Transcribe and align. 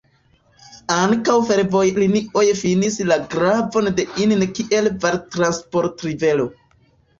Ankaŭ 0.93 1.35
fervojlinioj 1.49 2.45
finis 2.63 2.97
la 3.11 3.19
gravon 3.35 3.93
de 4.01 4.09
Inn 4.27 4.49
kiel 4.57 4.93
vartransportrivero. 5.07 6.53